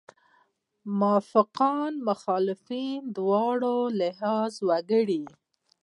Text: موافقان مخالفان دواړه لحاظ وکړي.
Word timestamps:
موافقان 0.99 1.93
مخالفان 2.07 3.01
دواړه 3.17 3.73
لحاظ 3.99 4.53
وکړي. 4.69 5.23